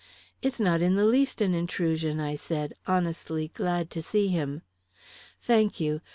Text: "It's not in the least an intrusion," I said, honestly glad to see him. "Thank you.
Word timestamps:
"It's 0.41 0.59
not 0.59 0.81
in 0.81 0.95
the 0.95 1.05
least 1.05 1.41
an 1.41 1.53
intrusion," 1.53 2.19
I 2.19 2.33
said, 2.33 2.73
honestly 2.87 3.49
glad 3.53 3.91
to 3.91 4.01
see 4.01 4.29
him. 4.29 4.63
"Thank 5.39 5.79
you. 5.79 6.01